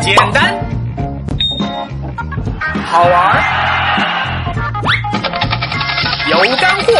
[0.00, 0.54] 简单，
[2.86, 3.42] 好玩，
[6.28, 6.92] 有干货。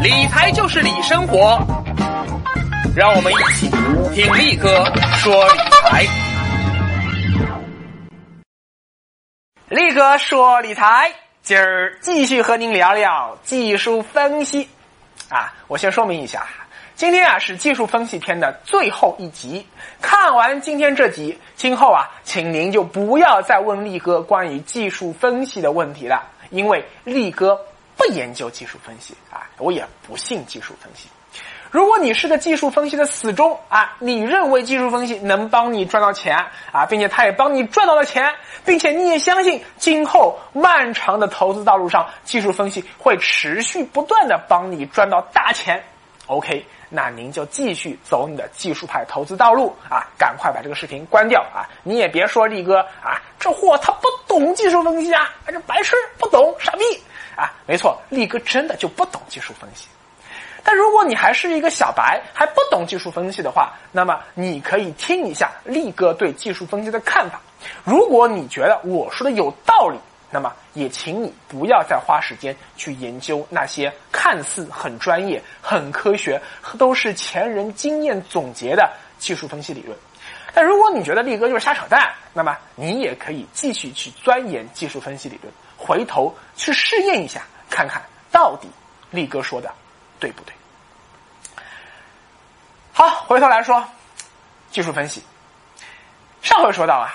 [0.00, 1.58] 理财就是理生活，
[2.96, 3.68] 让我们一起
[4.14, 4.84] 听力哥
[5.18, 6.06] 说理财。
[9.68, 11.12] 力哥说理财，
[11.42, 14.68] 今儿继续和您聊聊技术分析。
[15.28, 16.46] 啊，我先说明一下，
[17.02, 19.66] 今天啊是技术分析篇的最后一集。
[20.00, 27.58] 看完今天这集，今后啊，请您就不要再问力哥关于技术分析的问题了，因为力哥
[27.96, 31.08] 不研究技术分析啊，我也不信技术分析。
[31.72, 36.36] 如果你是个技术分析的死忠啊，你认为技术分析能帮你赚到钱
[36.70, 38.32] 啊，并且他也帮你赚到了钱，
[38.64, 45.82] 并且你也相信今后漫长的投资道路上，技术分析会持续不断的帮你赚到大钱。
[46.28, 51.64] OK，那您就继续走你的技术派投资道路啊，赶快把这个视频关掉啊！
[51.82, 56.84] 你也别说力哥啊，这货他不懂技术分析啊，这白痴不懂傻逼
[57.34, 57.50] 啊！
[57.66, 59.88] 没错，力哥真的就不懂技术分析。
[60.62, 67.40] 但如果你还是一个小白，还不懂技术分析的话，那么你可以听一下力哥对技术分析的看法。
[67.84, 69.98] 如果你觉得我说的有道理，
[70.32, 76.42] 那么也请你不要再花时间去研究那些看似很专业、很科学、
[76.76, 79.96] 都是前人经验总结的技术分析理论。
[80.52, 88.68] 但如果你觉得力哥就是瞎扯淡，那么你也可以继续去钻研技术分析理论，回头去试验一下，看看到底
[89.10, 89.72] 力哥说的。
[90.22, 90.54] 对不对？
[92.92, 93.84] 好，回头来说
[94.70, 95.20] 技术分析。
[96.42, 97.10] 上回说到啊，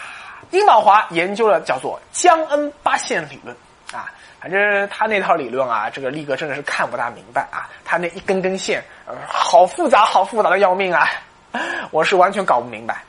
[0.51, 3.55] 殷宝华研究了叫做江恩八线理论
[3.91, 11.09] 啊，反正他那套理论啊，这个力哥真的是看不大明白啊，他那一根根线，呃，好复杂，好复杂的要命啊，
[11.91, 13.03] 我是完全搞不明白。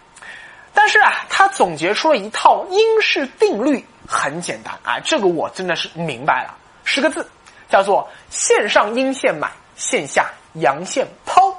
[0.73, 7.29] 但是啊，他总结出了一套因式定律，很简单啊，这个我真的是明白了，十个字，
[7.69, 9.51] 叫做线上阴线买。
[9.79, 11.55] 线下阳线抛，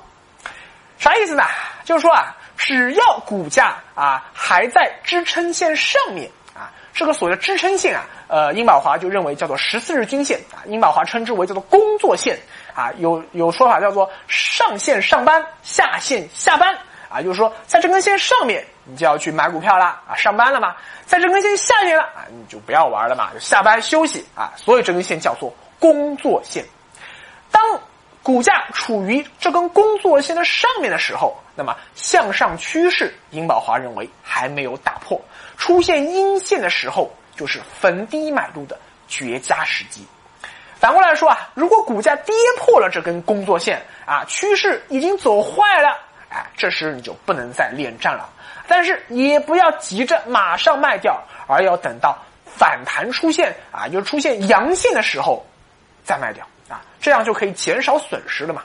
[0.97, 1.43] 啥意思呢？
[1.85, 12.37] 就是说啊，只要股价啊还在支撑线上面啊，这个所谓的支撑线啊，呃，殷宝华就认为叫做十四日均线啊，殷宝华称之为叫做工作线
[12.75, 16.77] 啊，有有说法叫做上线上班，下线下班
[17.07, 26.65] 啊，就是说在这根线上面你就要去买股票啦啊，上班了嘛，在这根线下面了啊，你就不要玩了嘛，就下班休息啊，所以这根线叫做工作线，
[27.49, 27.63] 当。
[28.21, 35.19] 股价处于这根工作线的上面的时候，那么向上趋势，殷宝华认为还没有打破，
[35.57, 40.07] 出现阴线的时候，就是逢低买入的绝佳时机。
[40.79, 45.99] 反过来说啊，如果股价跌破了这根工作线啊，趋势已经走坏了，
[46.29, 48.29] 哎，这时你就不能再恋战了。
[48.65, 55.45] 但是也不要急着马上卖掉，而要等到反弹出现啊，就出现阳线的时候
[56.05, 56.47] 再卖掉。
[56.69, 58.63] 啊，这样就可以减少损失了嘛。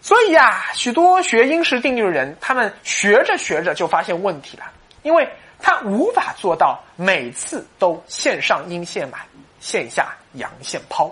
[0.00, 4.64] 所以呀，许多学因式定律的人，他们学着学着就发现问题了，
[5.02, 5.28] 因为
[5.60, 9.18] 他无法做到每次都线上阴线买，
[9.60, 11.06] 线下阳线抛，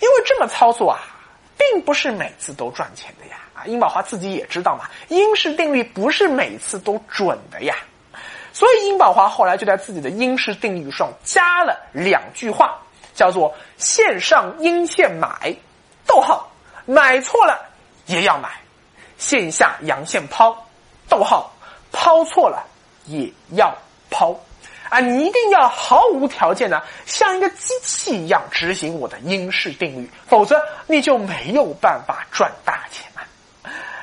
[0.00, 1.00] 因为这么操作啊，
[1.56, 3.36] 并不是每次都赚钱的呀。
[3.54, 7.74] 啊，殷宝华自己也知道嘛，因式定律不是每次都准的呀。
[8.52, 12.78] 所以殷宝华后来就在自己的因式定律上加了两句话。
[13.14, 15.54] 叫做线上阴线买，
[16.06, 16.50] 逗号，
[16.86, 17.60] 买错了
[18.12, 18.48] 也要买；
[19.18, 20.56] 线下阳线抛，
[21.08, 21.50] 逗号，
[21.90, 22.64] 抛错了
[23.06, 23.74] 也要
[24.10, 24.38] 抛。
[24.90, 33.24] 啊，你一定要毫无条件的像一个机器一样执行我的因式定律，否则你就没有办法赚大钱啊！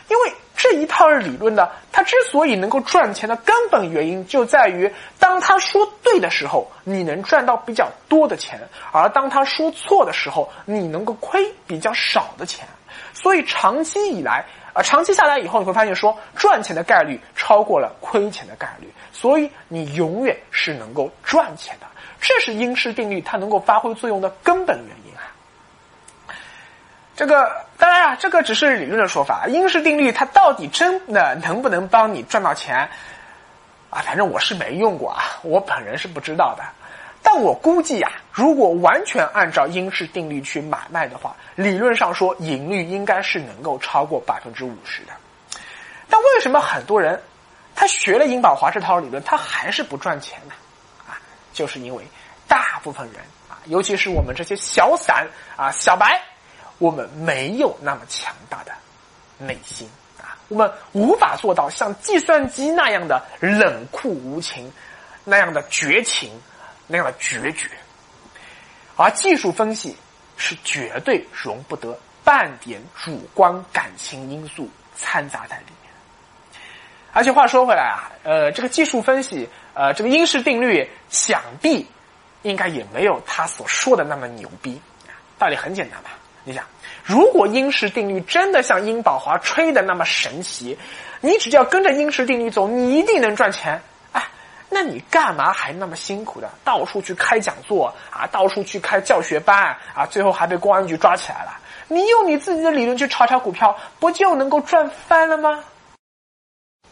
[0.10, 0.34] 因为。
[0.62, 8.60] 这一套理论呢，它之所以能够赚钱的根本原因，就在于当他说对的时候，你能赚到比较多的钱；
[8.92, 12.68] 而当他说错的时候，你能够亏比较少的钱。
[13.14, 21.88] 所以长期以来，啊，长期下来以后，你会发现说赚钱的概率超过了亏钱的概率，所以你永远是能够赚钱的。
[22.22, 25.32] 这是因式定律它能够发挥作用的根本原因啊。
[27.16, 29.46] 这个当然啊，这个只是理论的说法。
[29.48, 32.88] 因式定律它到底真的能不能帮你赚到钱
[33.90, 34.02] 啊？
[34.02, 36.64] 反正我是没用过啊，我本人是不知道的。
[37.22, 45.14] 但我估计啊，如果完全按照英式定律去买卖的话，理论上说盈率应该是能够超过百分之五十的。
[46.10, 47.22] 但为什么很多人
[47.76, 50.54] 他学了英宝华这套理论，他还是不赚钱呢？
[51.08, 51.20] 啊，
[51.54, 52.04] 就是因为
[52.48, 53.18] 大部分人
[53.50, 56.22] 啊，尤其是我们这些小散啊、小白。
[56.78, 58.72] 我们没有那么强大的
[59.38, 59.86] 内心
[60.18, 64.72] 啊，我们无法做到像计算机那样的冷酷无情，
[65.26, 66.32] 那样的绝情，
[66.90, 67.70] 那样的决绝。
[68.98, 69.96] 而技术分析
[70.36, 75.94] 是绝对容不得半点主观感情因素掺杂在里面。
[77.14, 81.88] 而且话说回来啊，呃，这个技术分析，呃，这个因式定律，想必
[82.42, 84.82] 应该也没有他所说的那么牛逼。
[85.38, 86.10] 道理很简单吧？
[86.44, 86.66] 你想，
[87.04, 90.78] 如果因式定律真的像殷宝华吹的那么神奇，
[91.22, 93.82] 你只要跟着因式定律走，你一定能赚钱。
[94.70, 101.60] 那你干嘛还那么辛苦的到处去开讲座啊，到处去开教学班啊，最后还被公安局抓起来了？
[101.88, 105.64] 你用你自己的理论去炒炒股票，不就能够赚翻了吗？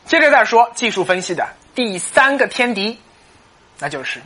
[0.05, 2.99] 接着再说技术分析的第三个天敌，
[3.77, 4.21] 那就是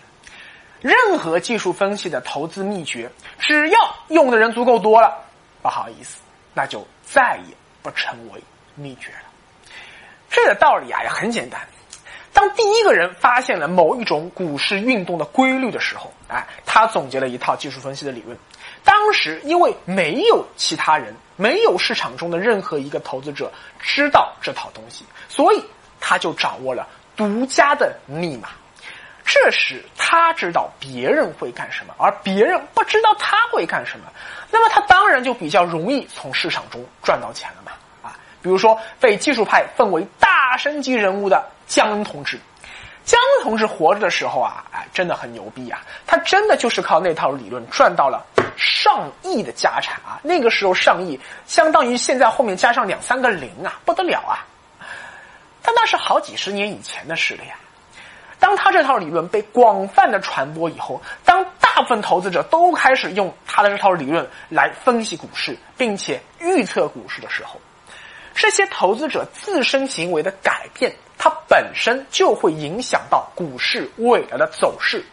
[0.79, 5.25] 任何技术分析的投资秘诀，只要用的人足够多了，
[5.61, 6.21] 不好意思，
[6.53, 8.41] 那就再也不成为
[8.75, 9.29] 秘诀了。
[10.29, 11.59] 这个道理啊也很简单，
[12.33, 18.37] 当第一个人发现了某一种股市运动的规律的时候，哎，他总结了一套技术分析的理论。
[18.83, 21.13] 当时因为没有其他人。
[21.37, 25.65] 没有市场中的任何一个投资者知道这套东西，所以
[25.99, 28.49] 他就掌握了独家的密码。
[29.25, 34.05] 这时他知道别人会干什么，而别人不知道他会干什么，
[34.51, 37.71] 那么他当然就比较容易从市场中赚到钱了嘛。
[38.03, 38.13] 啊，
[38.43, 42.39] 比如说被技术派奉为大神级人物的江恩同志。
[43.03, 45.81] 江恩同志活着的时候啊，哎，真的很牛逼啊！
[46.05, 48.23] 他真的就是靠那套理论赚到了
[48.55, 50.19] 上亿的家产啊！
[50.21, 54.45] 那个时候上亿相当于现在后面加上两三个零啊，不得了啊！
[55.63, 57.55] 但那是好几十年以前的事了呀。
[58.39, 67.59] 当他这套理论被广泛的传播以后，当大部分投资者都开始用他的这套理论来分析股市，并且预测股市的时候，
[68.33, 70.93] 这些投资者自身行为的改变。
[71.23, 75.05] 它本身就会影响到股市未来的走势，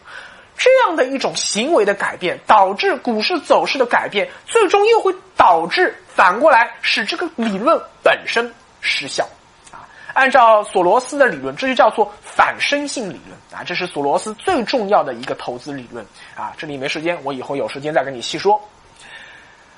[0.57, 8.51] 这样的一种行为的改变，导致股市走势的改变，最终又会导致反过来使这个理论本身
[8.81, 9.23] 失效。
[9.71, 9.85] 啊，
[10.15, 16.03] 按照索罗斯的理论，这就叫做反身性理论啊，这是索罗斯最重要的一个投资理论
[16.35, 16.53] 啊。
[16.57, 18.59] 这里没时间，我以后有时间再跟你细说。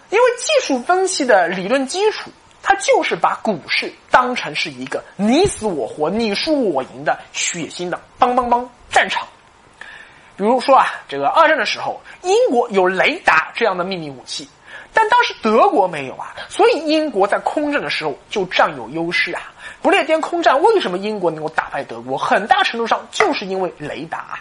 [0.10, 2.32] 因为技术分析的理论基础。
[2.64, 9.28] 他就是把股市当成是一个你死我活、你输我赢的血腥的邦邦邦战场。
[10.38, 14.48] 比如说啊，这个二战的时候，英国有雷达这样的秘密武器，
[14.94, 19.52] 但当时德国没有啊，所以英国在空战的时候就占有优势啊。
[19.82, 22.18] 不列颠空战为什么英国能够打败德国？
[22.18, 24.40] 很大程度上就是因为雷达。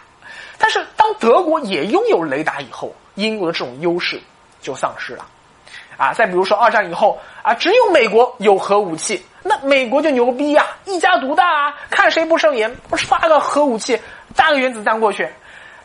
[0.59, 4.21] 但是当德国也拥有雷达以后，英国的这种优势
[4.61, 5.27] 就丧失了。
[5.97, 14.01] 啊，再比如说二战以后啊，只有美国有核武器，那美国就牛逼呀，一家独大啊，看谁不顺眼，不是发个核武器，
[14.35, 15.29] 炸个原子弹过去。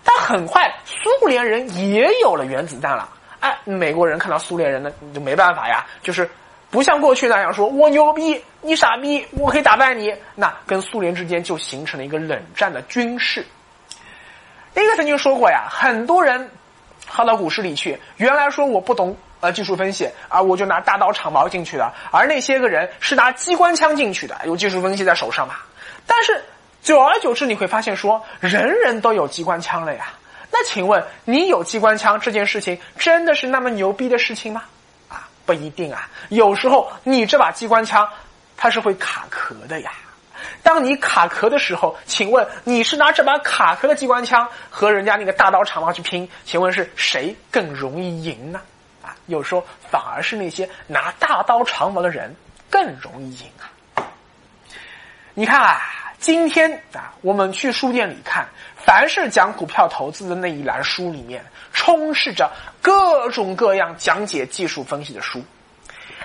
[0.03, 3.09] 但很快，苏联人也有了原子弹了，
[3.39, 6.29] 哎，美国人看到苏联人呢，你就没办法呀，就是
[6.69, 10.13] 不像过去那样说，我牛逼，你傻逼，我可以打败你。
[10.35, 13.45] 那跟苏联之间就形成了一个冷战的军事。
[14.73, 16.51] 那个曾经说过呀，很多人
[17.07, 19.17] 跑到股市里去，原来说我不懂。
[19.41, 25.55] 呃，技术分析啊，我就拿大刀长矛进去的，而那些个人是拿机关枪进去的，有技术分析在手上嘛。
[26.07, 26.43] 但是
[26.81, 30.07] 久而久之，你会发现说，人人都有机关枪了呀。
[30.51, 34.63] 那请问，你有机关枪这件事情真的是那么牛逼的事情吗？
[35.09, 36.09] 啊，不一定啊。
[36.29, 38.07] 有时候你这把机关枪
[38.55, 39.91] 它是会卡壳的呀。
[40.63, 46.27] 当你卡壳的时候，请问你是拿这把卡壳的机关枪和人家那个大刀长矛去拼？
[46.45, 48.61] 请问是谁更容易赢呢？
[49.05, 52.35] 啊有时候反而是那些拿大刀长矛的人
[52.69, 53.69] 更容易赢啊！
[55.33, 55.79] 你看啊，
[56.19, 65.43] 今天啊，我们去书店里看，凡是讲股票投资的那一栏书里面，充斥着各种各样讲解技术分析的书。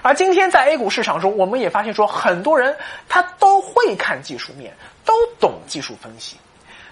[0.02, 2.74] 而今天在 A 股市场中，我们也发现说，很多人
[3.08, 4.72] 他都会看技术面，
[5.04, 6.36] 都懂技术分析。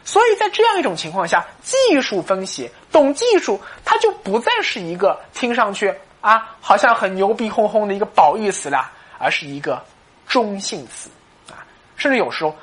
[0.09, 9.85] 所以在这样一种情况下，技术分析懂技术，它就不再是一个听上去啊好像很牛逼哄哄的一个褒义词了，而是一个
[10.27, 11.11] 中性词
[11.50, 11.61] 啊，
[11.99, 12.57] 甚至有时候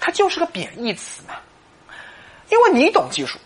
[0.00, 1.34] 它就是个贬义词嘛。
[2.50, 3.38] 因为你懂技术，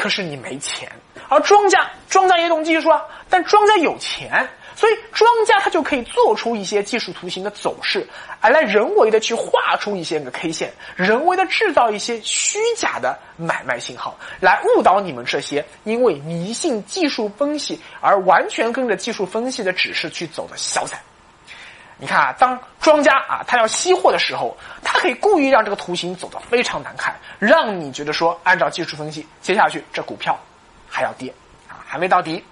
[0.00, 0.90] 可是你没钱，
[1.28, 4.48] 而庄家庄家也懂技术啊，但庄家有钱。
[4.74, 8.08] 所以庄家他就可以做出一些技术图形的走势，
[8.40, 20.98] 而来人为的去画出一些个 K 线，人为的制造一些虚假的买卖信号，来误导你们这些因为迷信技术分析而完全跟着技术分析的指示去走的小散。
[22.00, 30.38] 你看啊，当庄家啊他要吸货的时候，他可以故意让这个图形走得非常难看，让你觉得说，按照技术分析，接下去这股票
[30.88, 31.30] 还要跌
[31.68, 32.42] 啊，还没到底，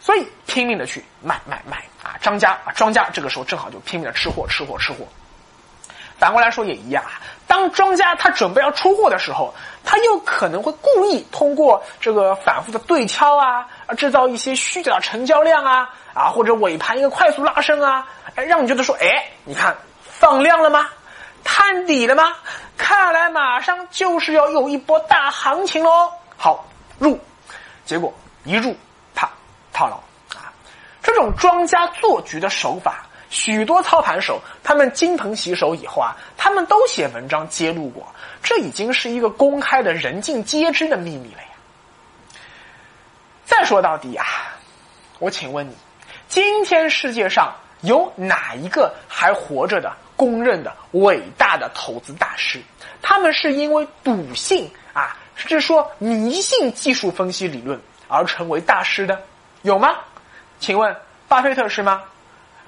[0.00, 5.06] 所以拼命的去卖卖卖啊，庄家啊庄家这个时候正好就拼命的吃货吃货吃货。
[6.18, 9.52] 反过来说也一样啊，当庄家他准备要出货的时候，
[9.84, 13.66] 他又可能会故意通过这个反复的对敲啊，
[13.98, 15.90] 制造一些虚假的成交量啊。
[16.14, 20.88] 啊，或者尾盘一个快速拉升啊，哎，让你觉得说，哎，你看放量了吗？
[21.42, 22.32] 探底了吗？
[22.76, 26.08] 看来马上就是要有一波大行情喽。
[26.36, 26.64] 好，
[27.00, 27.18] 入，
[27.84, 28.14] 结果
[28.44, 28.76] 一入，
[29.12, 29.28] 啪，
[29.72, 29.96] 套牢
[30.38, 30.54] 啊！
[31.02, 38.06] 这种庄家做局的手法，许多操盘手他们金盆洗手以后啊，他们都写文章揭露过，
[38.42, 41.48] 这已经是一个公开的人尽皆知的秘密了呀。
[43.44, 44.26] 再说到底啊，
[45.18, 45.74] 我请问你。
[46.28, 52.60] 今天世界上有哪一个还活着的公认的伟大的投资大师？
[53.02, 59.20] 他们是因为笃信啊，甚至说迷信技术分析理论而成为大师的，
[59.62, 59.96] 有吗？
[60.60, 60.94] 请问
[61.26, 62.02] 巴菲特是吗？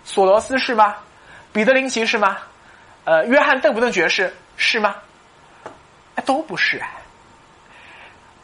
[0.05, 0.97] 索罗斯是吗？
[1.53, 2.39] 彼得林奇是吗？
[3.05, 4.97] 呃，约翰邓普顿爵士是吗？
[6.25, 6.81] 都不是。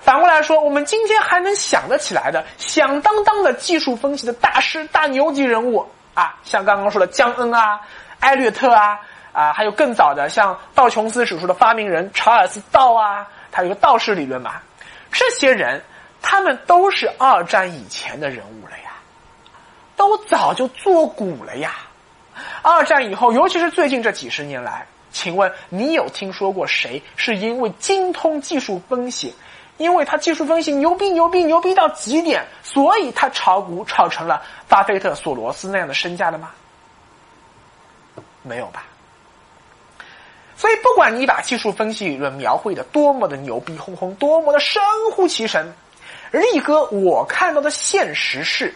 [0.01, 7.81] 反过来说，我们今天还能想得起来的响当当的技术分析的大师、大牛级人物啊，像刚刚说的江恩啊、
[8.21, 8.99] 艾略特啊
[9.33, 14.55] 啊，还有更早的像道琼斯指数的发明人查尔斯道啊，他有个道氏理论嘛。
[15.13, 15.83] 这些人
[16.23, 18.88] 他们都是二战以前的人物了呀，
[19.99, 21.75] 都早就做股了呀。
[22.63, 29.35] 二战以后，尤其是最近这几十年来，请问你有听说过谁是因为精通技术分析？
[29.77, 36.51] 因为他技术分析牛逼牛逼牛逼到极点，所以他炒股炒成了巴菲特、索罗斯那样的身价的吗？
[38.43, 38.85] 没有吧。
[40.57, 45.73] 所以不管你把技术分析理论描绘的多么的牛逼哄哄，多么的神乎其神，
[46.33, 48.75] 力哥我看到的现实是，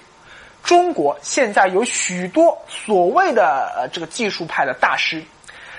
[0.63, 5.23] 中国现在有许多所谓的呃这个技术派的大师，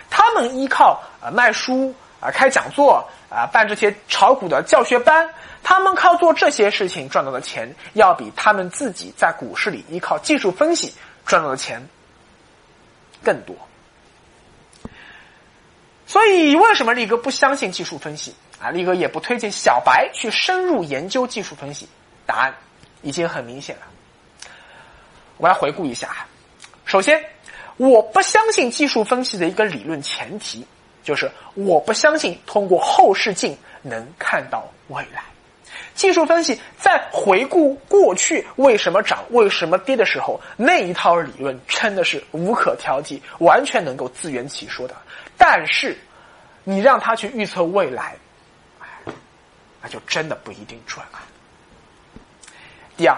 [0.09, 3.07] 他们依靠呃卖书啊开讲座。
[3.33, 5.27] 啊，办这些炒股的教学班，
[5.63, 10.93] 他们靠做这些事情赚到的钱，要比他们自己在股市里依靠技术分析
[11.25, 11.81] 赚到的钱
[13.23, 13.55] 更多。
[16.05, 18.69] 所以，为什么力哥不相信技术分析啊？
[18.69, 21.89] 力哥也不推荐小白去深入研究技术分析。
[22.27, 22.53] 答案
[23.01, 23.81] 已经很明显了。
[25.43, 26.25] 我来回顾一下。
[26.85, 27.21] 首先，
[27.75, 30.65] 我不相信技术分析的一个理论前提。
[31.03, 35.21] 就是我不相信通过后视镜能看到未来。
[35.95, 44.95] 技术分析在回顾过去为什么涨、为什么跌的时候，那一套理论真的是无可挑剔，完全能够自圆其说的。
[45.38, 45.97] 但是，
[46.63, 48.15] 你让他去预测未来，
[49.81, 51.19] 那就真的不一定准了。
[52.95, 53.17] 第二。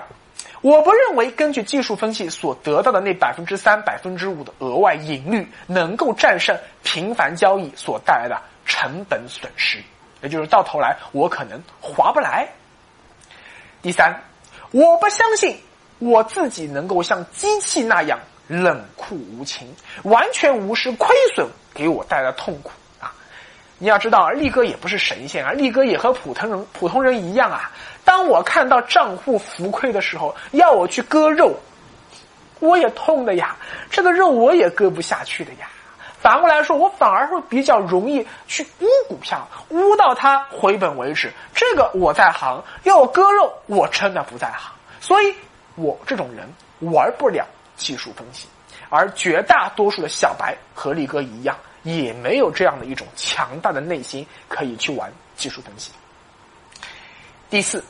[0.66, 9.78] 我不认为根据技术分析所得到的那百分之三、百分之五的额外盈率能够战胜频繁交易所带来的成本损失，
[10.24, 12.50] 也就是到头来我可能划不来。
[13.84, 14.20] 第三，
[14.72, 15.56] 我不相信
[16.00, 18.18] 我自己能够像机器那样
[18.48, 22.72] 冷酷无情，完全无视亏损给我带来的痛苦！
[23.86, 27.70] 你要知道啊，力哥也不是神仙啊，力哥也和普通人普通人一样啊。
[28.04, 31.54] 当我看到账户浮亏的时候，要我去割肉，
[32.60, 33.56] 我也痛的呀。
[33.92, 35.70] 这个肉我也割不下去的呀。
[36.20, 41.32] 反过来说，我反而会比较容易去污股票，污到它回本为止。
[41.54, 44.74] 这个我在行，要我割肉，我真的不在行。
[45.00, 45.32] 所以，
[45.76, 46.52] 我这种人
[46.92, 48.48] 玩不了技术分析，
[48.90, 55.92] 而绝大多数的小白和力哥一样，也没有这样的一种强大的内心可以去玩技术分析。
[57.50, 57.82] 第四。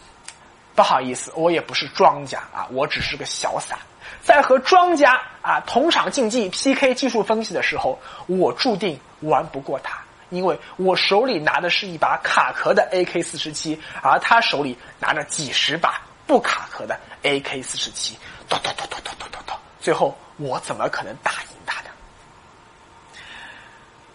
[0.76, 3.80] 不好意思，我也不是庄家啊，我只是个小散。
[4.22, 7.98] 在和庄家啊同场竞技 PK 技术分析的时候，
[8.28, 18.18] 我注定玩不过他，因为我手里拿的是一把卡壳的 AK 四十七，而他手里拿着几十把不卡壳的 AK 四十七，
[18.50, 21.55] 咚咚咚咚咚咚咚咚，最后我怎么可能打赢？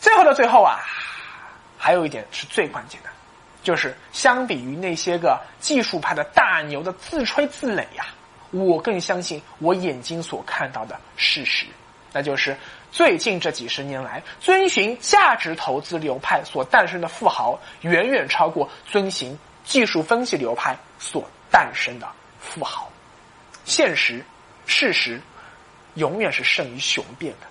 [0.00, 0.80] 最后的最后啊，
[1.78, 3.10] 还有一点是最关键的。
[3.62, 8.06] 就是相比于那些个技术派的大牛的自吹自擂呀，
[8.50, 11.66] 我更相信我眼睛所看到的事实，
[12.10, 12.56] 那就是
[12.90, 22.08] 最近这几十年来，遵循价值投资流派所诞生的富豪，远远超过遵循技术分析流派所诞生的
[22.40, 22.90] 富豪。
[23.66, 24.24] 现实、
[24.64, 25.20] 事实
[25.96, 27.46] 永远是胜于雄辩的。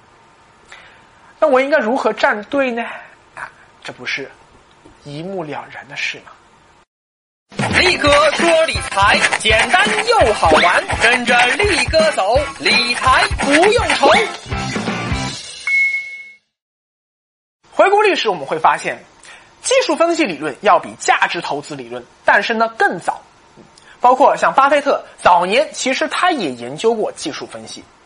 [1.39, 2.84] 那我应该如何站队呢？
[3.36, 3.50] 啊，
[3.81, 4.29] 这不是
[5.05, 6.31] 一目了然的事吗？
[7.79, 14.12] 力哥说理财简单又好玩，跟着力哥走，理财不用愁。
[17.72, 19.01] 回顾历史，我们会发现，
[19.62, 23.22] 技术分析理论要比价值投资理论诞生的更早。
[24.01, 27.99] 包括像巴菲特早年，其实他也研究过技术分析啊，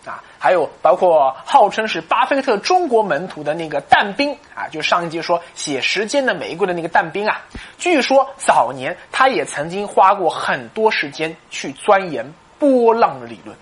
[0.44, 7.42] 还有包括号称是巴菲特中国门徒的那个但斌啊，就上一集说写《时间的玫瑰》的那个但斌啊，
[7.78, 13.56] 据说早年他也曾经花过很多时间去钻研波浪的理论。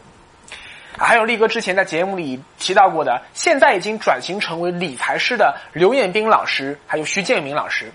[0.97, 7.91] 还有力哥之前在节目里提到过的，现在已经转型成为理财师的刘彦斌老师，还有徐建明老师。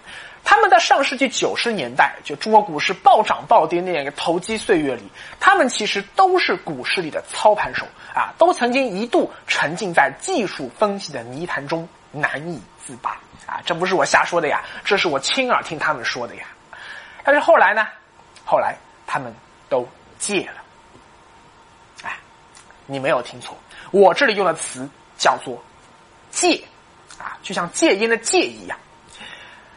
[0.48, 5.02] 他们在上世纪九十年代，就中国股市暴涨暴跌那样一个投机岁月里，
[5.40, 7.84] 他们其实都是股市里的操盘手
[8.14, 13.60] 啊，都曾经一度沉浸在技术分析的泥潭中难以自拔啊！
[13.66, 16.46] 这不是我瞎说的呀，这是我亲耳听他们说的呀。
[17.24, 17.84] 但是后来呢？
[18.44, 19.34] 后来他们
[19.68, 19.86] 都
[20.16, 20.62] 戒了。
[22.04, 22.16] 哎，
[22.86, 23.58] 你没有听错，
[23.90, 24.88] 我这里用的词
[25.18, 25.60] 叫做
[26.30, 26.62] 戒
[27.18, 28.78] 啊，就像戒烟的戒一样。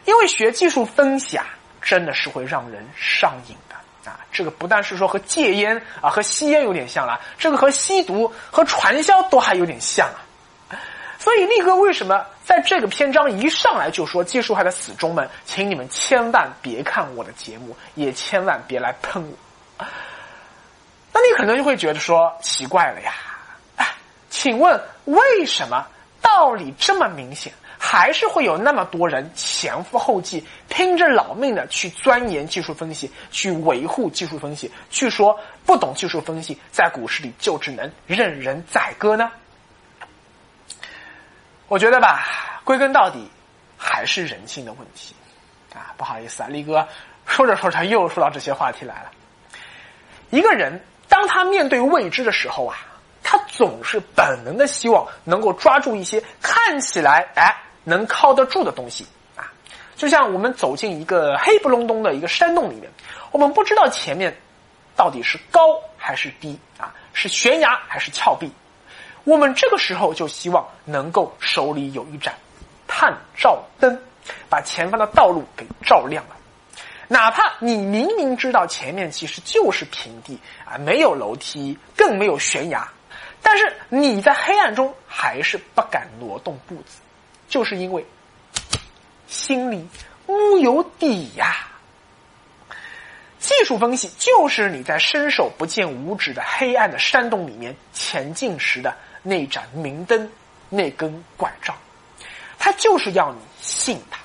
[0.10, 1.46] 因为学技术分析啊，
[1.84, 4.20] 真的是会让人上瘾的啊！
[4.32, 10.18] 这个不但是说和戒烟啊、和吸烟有点像了，这个和吸毒、和传销都还有点像啊！
[11.20, 19.86] 所以力哥为什么在这个篇章一上来就说技术派的死忠们，请你们千万别看我的节目，也千万别来喷我。
[21.13, 23.13] 那你可能就会觉得说奇怪了呀？
[24.32, 25.86] 请问为什么
[26.20, 27.54] 道理这么明显？
[27.91, 39.31] 还是会有那么多人前赴后继，拼着老命的去钻研技术分析，去维护技术分析，去说不懂技术分析，在股市里就只能任人宰割呢？
[41.67, 43.27] 我觉得吧，归根到底
[43.75, 45.15] 还是人性的问题
[45.74, 45.89] 啊！
[45.98, 46.88] 不好意思啊，力哥
[47.25, 49.10] 说着说着又说到这些话题来了。
[50.30, 52.78] 一个人当他面对未知的时候啊，
[53.23, 57.52] 他总是本能的希望能够抓住一些看起来哎。
[57.89, 59.52] 能靠得住的东西啊，
[59.95, 62.89] 就像我们走进一个黑不隆咚的一个山洞里面，
[63.32, 64.34] 我们不知道前面
[64.95, 65.60] 到底是高
[65.97, 68.52] 还是低啊，是悬崖还是峭壁。
[69.23, 72.34] 我们这个时候就希望能够手里有一盏
[72.88, 73.99] 探照灯，
[74.47, 76.36] 把前方的道路给照亮了。
[77.08, 82.88] 哪怕你明明知道前面其实就是平地啊，没有楼梯，更没有悬崖，
[83.41, 87.02] 但是你在黑暗中还是不敢挪动步子。
[87.49, 88.05] 就是因为
[89.27, 89.85] 心里
[90.25, 91.65] 木有底呀。
[93.39, 100.29] 技术分析就是你在伸手不见五指的黑暗的山洞里面前进时的那盏明灯，
[100.69, 101.75] 那根拐杖，
[102.57, 104.19] 它就是要你信它。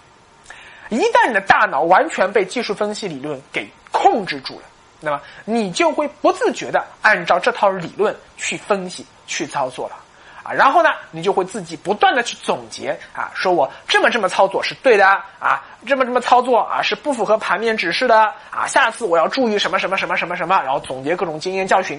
[0.90, 4.66] 一旦你的大脑完全被技术分析理论给控制住了，
[5.00, 10.03] 那么你就会不自觉的按照这套理论去分析、去操作了。
[10.44, 15.06] 啊，然后呢，你就会自己不断的去总结啊，说我这么这么操作是对的
[15.38, 21.98] 啊，这么这么操作啊是不符合盘面指示的啊，下次我要注意什么什么什么什么什么，然后总结各种经验教训。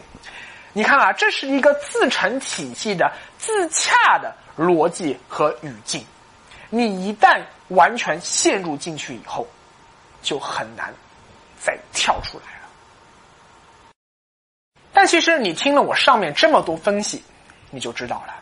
[0.73, 6.05] 你看啊，这是一个自成体系的自洽的逻辑和语境，
[6.69, 9.47] 你一旦完全陷入进去以后，
[10.21, 10.93] 就很难
[11.60, 12.67] 再跳出来了。
[14.93, 17.23] 但其实你听了我上面这么多分析。
[17.75, 18.33] 你就知道了，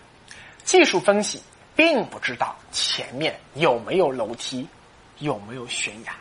[0.64, 1.42] 技术分析
[1.76, 4.68] 并不知道前面有没有楼梯，
[5.18, 6.14] 有没有悬崖，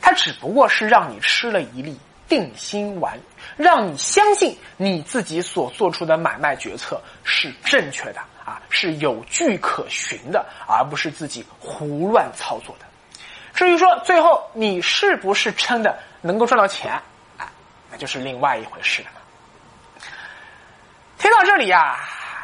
[0.00, 3.20] 它只不过是让你吃了一粒定心丸，
[3.58, 12.86] 让你相信你自己所做出的买卖决策是正确的啊，是有据可循的，而不是自己胡乱操作的。
[13.52, 16.92] 至于说最后你是不是真的能够赚到钱
[17.36, 17.52] 啊，
[17.90, 19.10] 那就是另外一回事了。
[21.18, 21.98] 听到这里呀。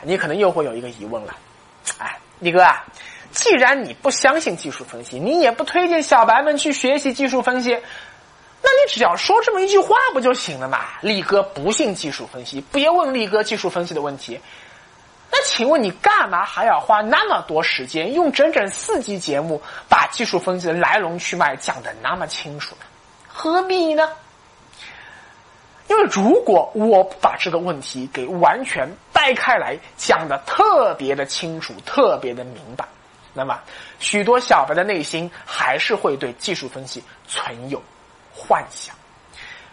[0.04, 1.34] 你可能又会有一个疑问了，
[1.98, 2.84] 哎，李哥啊，
[3.32, 10.80] 既然你不相信技术分析，你也不推荐小白们去学习技术分析，那你只要说这么一句话不就行了嘛？
[11.00, 14.40] 力哥不信技术分析，别问力哥技术分析的问题。
[15.30, 22.82] 那请问你干嘛还要花那么多时间，用整整四集节目把技术分析的来龙去脉讲的那么清楚呢？
[23.26, 24.08] 何必呢？
[25.88, 32.87] 因为如果我把这个问题给完全掰开来讲的特别的清楚、特别的明白，
[33.35, 33.59] 那么
[33.99, 37.83] 许多小白的内心还是会对技术分析存有
[38.35, 38.94] 幻想，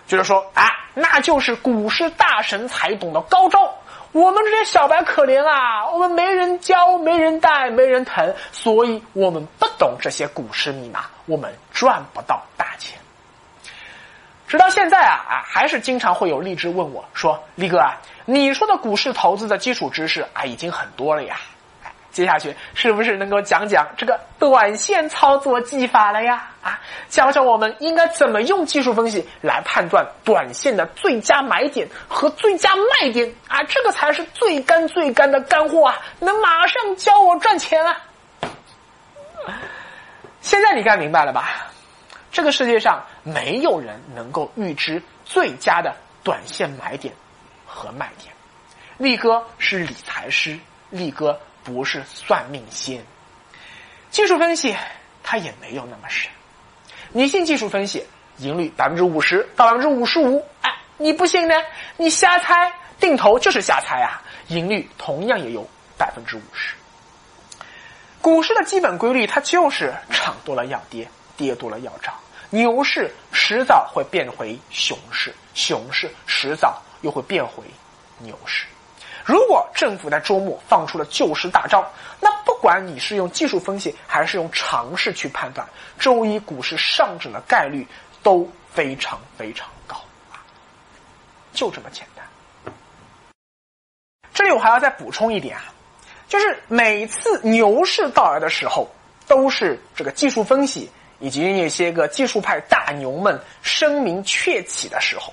[0.06, 3.74] 就是说啊，那就是股市大神才懂的高招，
[4.12, 12.44] 我们这些小白可怜啊，我们没人教，没人带，没人疼，所以我们不懂这些股市密码，我们赚不到。
[14.52, 21.38] 直到现在啊啊，还是经常会有荔枝问我说：“力哥啊，你说的股市投资的基础知识啊，已经很多了呀，
[22.12, 26.50] 接下去是不是能够讲讲这个短线操作技法了呀？
[26.62, 33.64] 啊，教教我们应该怎么用技术分析来判断短线的最佳买点和最佳卖点啊？
[33.64, 35.98] 这个才是最干最干的干货啊！
[36.20, 38.02] 能马上教我赚钱啊！
[40.42, 41.68] 现在你该明白了吧？”
[42.32, 47.14] 这个世界上没有人能够预知最佳的短线买点
[47.66, 48.34] 和卖点。
[48.98, 50.58] 力哥是理财师，
[50.90, 53.04] 力哥不是算命仙。
[54.10, 54.76] 技术分析
[55.24, 56.32] 它也没有那么神。
[57.12, 58.06] 你信技术分析，
[58.38, 61.56] 盈率百分之五十到百分之五十五，哎，你不信呢？
[61.98, 65.68] 你瞎猜，定投就是瞎猜啊，盈率同样也有
[65.98, 66.76] 百分之五十。
[68.22, 71.10] 股市的基本规律，它就是涨多了要跌。
[71.42, 72.14] 跌多了要涨，
[72.52, 77.64] 牛市迟早会变回熊市，熊市迟早又会变回
[78.20, 78.68] 牛市。
[79.26, 81.84] 如果政府在周末放出了救市大招，
[82.20, 87.88] 那不管你是用技术分析还是用常识去判断，周一股市上涨的概率
[88.22, 89.96] 都非常非常高
[90.32, 90.46] 啊！
[91.54, 92.24] 就这么简单。
[94.32, 95.74] 这里我还要再补充一点啊，
[96.28, 98.88] 就是每次牛市到来的时候，
[99.28, 100.90] 都是这个技术分析。
[101.22, 105.32] 以及那些个技术派大牛们声名鹊起的时候，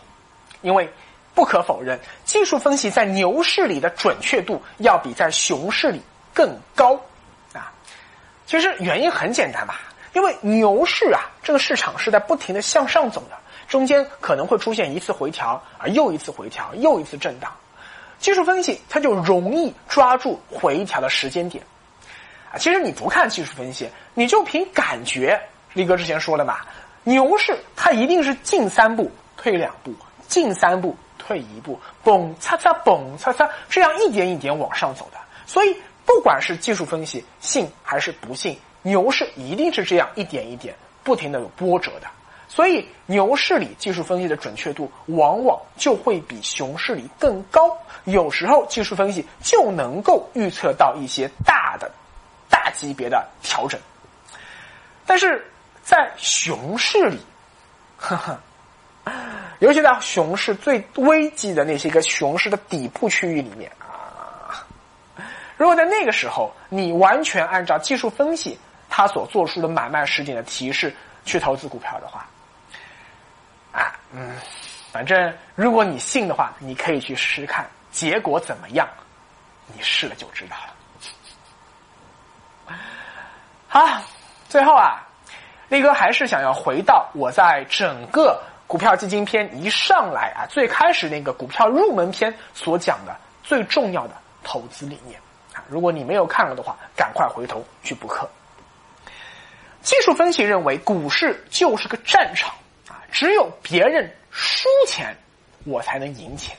[0.61, 0.89] 因为
[1.35, 6.03] 不可否认，技术分析在牛市里的准确度要比在熊市里
[6.35, 6.95] 更高
[7.55, 7.73] 啊。
[8.47, 9.81] 其实原因很简单吧，
[10.13, 17.51] 因为牛市啊，这个市场是在不停的向上走的，中间可能会出现一次回调，啊又一次回调，又一次震荡，
[18.19, 21.65] 技术分析它就容易抓住回调的时间点
[22.53, 22.59] 啊。
[22.59, 25.41] 其实你不看技术分析，你就凭感觉。
[25.75, 26.59] 力哥之前说了嘛，
[27.05, 29.95] 牛市它一定是进三步退两步，
[30.27, 35.19] 进三步退一步，蹦擦擦蹦擦擦，这样一点一点往上走的。
[35.47, 42.09] 所以不管是技术分析信还是不信，牛市一定是这样一点一点不停的有波折的。
[42.49, 47.77] 所以牛市里技术分析的准确度往往就会比熊市里更高。
[48.05, 51.91] 有时候技术分析就能够预测到一些大的、
[52.49, 53.79] 大级别的调整，
[55.07, 55.45] 但是。
[55.89, 57.19] 在熊市里，
[57.97, 58.39] 呵呵，
[59.61, 64.67] 尤其在熊市最危机的那些个熊市的底部区域里面啊，
[65.57, 68.59] 如果在那个时候你完全按照技术分析
[68.91, 72.27] 他所做出的买卖时点的提示去投资股票的话，
[73.73, 74.37] 啊，嗯，
[74.93, 78.87] 反正如果你信的话，你可以去试试看，结果怎么样？
[79.75, 80.75] 你试了就知道了。
[83.69, 84.03] 好，
[84.51, 85.08] 最后啊。
[85.69, 95.21] 力哥还是想要回到我在整个股票基金篇一上来啊，最开始那个股票入门篇所讲的最重要的投资理念
[95.53, 95.63] 啊。
[95.69, 98.29] 如果你没有看过的话，赶快回头去补课。
[99.83, 102.55] 技术分析认为股市就是个战场
[102.89, 105.17] 啊，只有别人输钱，
[105.65, 106.57] 我才能赢钱。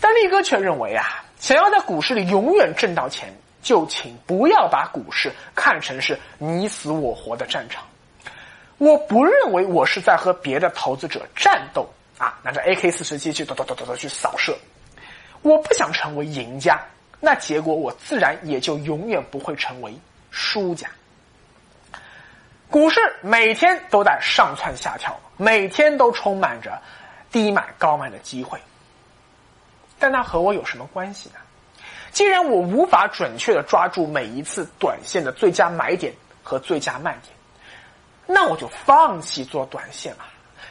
[0.00, 3.34] 但力哥却认为啊，想要在股市里永远挣到钱。
[3.62, 7.84] 就请不要把股市看成是你死我活的战场。
[8.78, 14.56] 我不认为我是在和别的投资者战斗啊，拿着 AK 四十七去咚咚咚咚咚去扫射。
[15.42, 16.80] 我不想成为赢家，
[17.20, 19.94] 那结果我自然也就永远不会成为
[20.30, 20.88] 输家。
[22.70, 26.80] 股市每天都在上蹿下跳，每天都充满着
[27.30, 28.58] 低买高卖的机会，
[29.98, 31.34] 但那和我有什么关系呢？
[32.12, 37.34] 既然我无法准确的抓住每一次短线的最佳买点和最佳卖点，
[38.26, 40.24] 那我就放弃做短线了。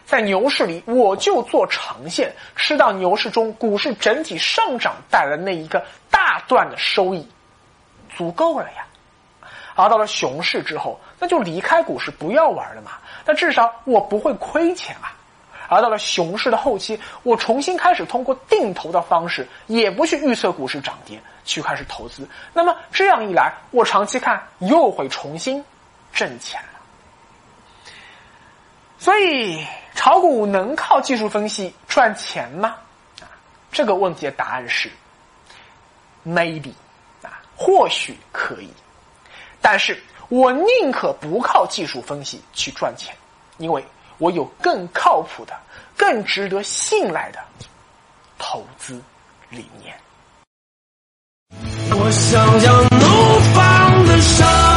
[0.06, 7.28] 在牛市里，我就做长线，吃到牛市中股市整体上涨带来那一个大段的收益，
[8.16, 8.86] 足够了呀。
[9.76, 12.94] 而到了熊市之后，那就离开股市不要玩了嘛。
[13.26, 15.16] 那至少我不会亏钱啊。
[15.70, 22.28] 而到了熊市的后期，我重新开始通过定投的方式，也不去预测股市涨跌，去开始投资。
[22.54, 25.64] 那么这样一来，我长期看又会重新
[26.12, 26.80] 挣钱了。
[28.98, 32.76] 所以，炒股能靠技术分析赚钱吗？
[33.22, 33.30] 啊，
[33.72, 34.90] 这个问题的答案是
[36.26, 36.74] maybe
[37.22, 38.70] 啊，或许可以，
[39.62, 43.16] 但是我宁可不靠技术分析去赚钱，
[43.60, 43.86] 因为。
[44.20, 45.54] 我有更靠谱的
[45.98, 47.40] 更值得信赖的
[48.38, 49.02] 投资
[49.50, 49.96] 理念。
[51.92, 54.69] 我想要怒放的手